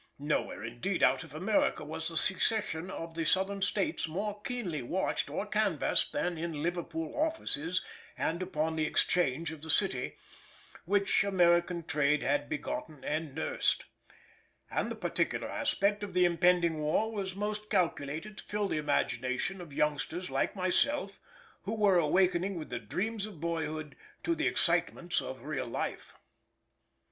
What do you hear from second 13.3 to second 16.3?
nursed; and the particular aspect of the